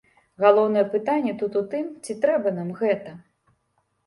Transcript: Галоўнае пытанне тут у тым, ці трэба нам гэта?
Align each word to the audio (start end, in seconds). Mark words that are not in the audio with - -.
Галоўнае 0.43 0.83
пытанне 0.93 1.33
тут 1.41 1.57
у 1.61 1.63
тым, 1.75 1.85
ці 2.03 2.17
трэба 2.25 2.55
нам 2.57 2.73
гэта? 2.81 3.15